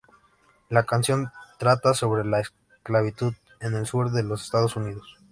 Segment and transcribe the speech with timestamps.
[0.69, 1.29] La canción
[1.59, 5.15] trata sobre la esclavitud en el sur de los Estados Unidos.